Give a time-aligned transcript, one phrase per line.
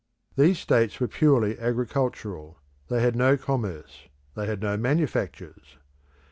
[0.35, 2.57] These states were purely agricultural;
[2.89, 5.77] they had no commerce; they had no manufactures.